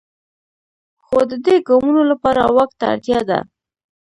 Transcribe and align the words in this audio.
خو 1.03 1.17
د 1.29 1.31
دې 1.45 1.55
ګامونو 1.67 2.01
لپاره 2.11 2.41
واک 2.55 2.71
ته 2.79 2.85
اړتیا 2.93 3.19
ده. 3.29 3.39